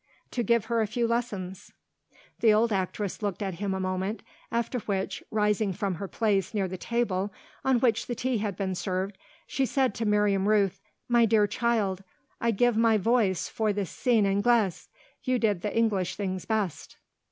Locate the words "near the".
6.55-6.75